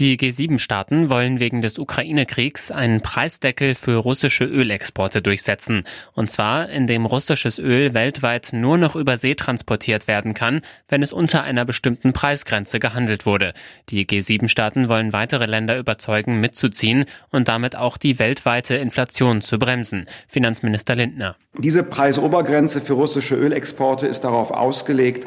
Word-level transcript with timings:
Die 0.00 0.18
G7-Staaten 0.18 1.08
wollen 1.08 1.38
wegen 1.38 1.62
des 1.62 1.78
Ukraine-Kriegs 1.78 2.72
einen 2.72 3.00
Preisdeckel 3.00 3.76
für 3.76 3.94
russische 3.94 4.44
Ölexporte 4.44 5.22
durchsetzen. 5.22 5.84
Und 6.14 6.32
zwar, 6.32 6.68
indem 6.68 7.06
russisches 7.06 7.60
Öl 7.60 7.94
weltweit 7.94 8.48
nur 8.52 8.76
noch 8.76 8.96
über 8.96 9.18
See 9.18 9.36
transportiert 9.36 10.08
werden 10.08 10.34
kann, 10.34 10.62
wenn 10.88 11.04
es 11.04 11.12
unter 11.12 11.44
einer 11.44 11.64
bestimmten 11.64 12.12
Preisgrenze 12.12 12.80
gehandelt 12.80 13.24
wurde. 13.24 13.52
Die 13.90 14.04
G7-Staaten 14.04 14.88
wollen 14.88 15.12
weitere 15.12 15.46
Länder 15.46 15.78
überzeugen, 15.78 16.40
mitzuziehen 16.40 17.04
und 17.30 17.46
damit 17.46 17.76
auch 17.76 17.96
die 17.96 18.18
weltweite 18.18 18.74
Inflation 18.74 19.42
zu 19.42 19.60
bremsen. 19.60 20.06
Finanzminister 20.26 20.96
Lindner. 20.96 21.36
Diese 21.56 21.84
Preisobergrenze 21.84 22.80
für 22.80 22.94
russische 22.94 23.36
Ölexporte 23.36 24.08
ist 24.08 24.24
darauf 24.24 24.50
ausgelegt, 24.50 25.24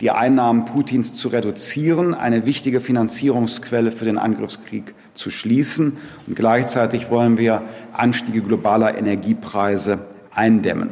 die 0.00 0.10
Einnahmen 0.10 0.64
Putins 0.64 1.14
zu 1.14 1.28
reduzieren, 1.28 2.14
eine 2.14 2.46
wichtige 2.46 2.80
Finanzierungsquelle 2.80 3.92
für 3.92 4.04
den 4.04 4.18
Angriffskrieg 4.18 4.94
zu 5.14 5.30
schließen. 5.30 5.98
Und 6.26 6.36
gleichzeitig 6.36 7.10
wollen 7.10 7.36
wir 7.36 7.62
Anstiege 7.92 8.40
globaler 8.40 8.96
Energiepreise 8.96 10.06
eindämmen. 10.32 10.90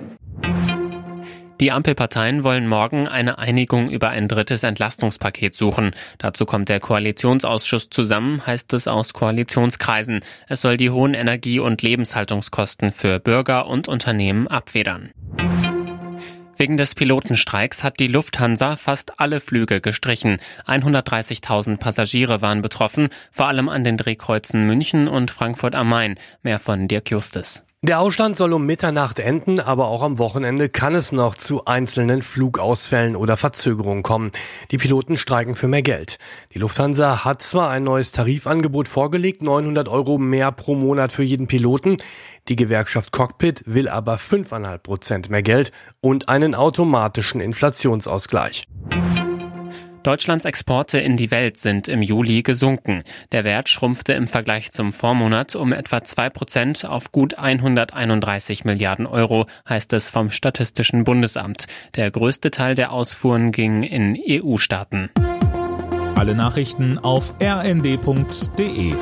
Die 1.61 1.73
Ampelparteien 1.73 2.45
wollen 2.45 2.69
morgen 2.69 3.09
eine 3.09 3.39
Einigung 3.39 3.91
über 3.91 4.11
ein 4.11 4.29
drittes 4.29 4.63
Entlastungspaket 4.63 5.55
suchen. 5.55 5.91
Dazu 6.19 6.47
kommt 6.47 6.69
der 6.69 6.79
Koalitionsausschuss 6.79 7.91
zusammen, 7.91 8.47
heißt 8.47 8.73
es 8.75 8.87
aus 8.87 9.13
Koalitionskreisen. 9.13 10.21
Es 10.47 10.61
soll 10.61 10.77
die 10.77 10.91
hohen 10.91 11.15
Energie- 11.15 11.59
und 11.59 11.83
Lebenshaltungskosten 11.83 12.93
für 12.93 13.19
Bürger 13.19 13.67
und 13.67 13.89
Unternehmen 13.89 14.47
abfedern. 14.47 15.11
Wegen 16.59 16.77
des 16.77 16.97
Pilotenstreiks 16.97 17.85
hat 17.85 18.01
die 18.01 18.09
Lufthansa 18.09 18.75
fast 18.75 19.21
alle 19.21 19.39
Flüge 19.39 19.81
gestrichen. 19.81 20.39
130.000 20.67 21.79
Passagiere 21.79 22.43
waren 22.43 22.63
betroffen, 22.63 23.11
vor 23.31 23.47
allem 23.47 23.69
an 23.69 23.85
den 23.85 23.97
Drehkreuzen 23.97 24.67
München 24.67 25.07
und 25.07 25.31
Frankfurt 25.31 25.77
am 25.77 25.89
Main. 25.89 26.17
Mehr 26.43 26.59
von 26.59 26.89
Dirk 26.89 27.13
Justis. 27.13 27.63
Der 27.83 28.01
Ausstand 28.01 28.35
soll 28.35 28.55
um 28.55 28.67
Mitternacht 28.67 29.21
enden, 29.21 29.61
aber 29.61 29.87
auch 29.87 30.03
am 30.03 30.19
Wochenende 30.19 30.69
kann 30.69 30.97
es 30.97 31.13
noch 31.13 31.37
zu 31.37 31.65
einzelnen 31.65 32.23
Flugausfällen 32.23 33.15
oder 33.15 33.37
Verzögerungen 33.37 34.03
kommen. 34.03 34.33
Die 34.73 34.79
Piloten 34.79 35.17
streiken 35.17 35.55
für 35.55 35.69
mehr 35.69 35.83
Geld. 35.83 36.19
Die 36.55 36.59
Lufthansa 36.59 37.25
hat 37.25 37.41
zwar 37.41 37.71
ein 37.71 37.85
neues 37.85 38.11
Tarifangebot 38.11 38.89
vorgelegt, 38.89 39.43
900 39.43 39.89
Euro 39.89 40.19
mehr 40.19 40.51
pro 40.51 40.75
Monat 40.75 41.13
für 41.13 41.23
jeden 41.23 41.47
Piloten. 41.47 41.99
Die 42.49 42.57
Gewerkschaft 42.57 43.13
Cockpit 43.13 43.63
will 43.65 43.89
aber 43.89 44.17
5,5 44.17 44.79
Prozent 44.79 45.31
mehr 45.31 45.45
Geld 45.45 45.71
und 46.01 46.29
einen 46.29 46.57
automatischen 46.57 47.41
Inflationsausgleich. 47.41 48.68
Deutschlands 50.09 50.47
Exporte 50.47 50.99
in 50.99 51.19
die 51.19 51.31
Welt 51.31 51.59
sind 51.59 51.87
im 51.87 52.01
Juli 52.01 52.43
gesunken. 52.43 53.03
Der 53.31 53.45
Wert 53.45 53.69
schrumpfte 53.69 54.15
im 54.15 54.27
Vergleich 54.27 54.73
zum 54.73 54.95
Vormonat 54.95 55.55
um 55.55 55.71
etwa 55.71 56.03
2 56.03 56.31
Prozent 56.31 56.87
auf 56.87 57.13
gut 57.13 57.39
131 57.39 58.65
Milliarden 58.65 59.05
Euro, 59.05 59.45
heißt 59.69 59.93
es 59.93 60.09
vom 60.09 60.31
Statistischen 60.31 61.05
Bundesamt. 61.05 61.67
Der 61.95 62.11
größte 62.11 62.51
Teil 62.51 62.75
der 62.75 62.91
Ausfuhren 62.91 63.53
ging 63.53 63.83
in 63.83 64.19
EU-Staaten. 64.27 65.11
Alle 66.15 66.35
Nachrichten 66.35 66.97
auf 66.97 67.35
rnd.de 67.43 68.95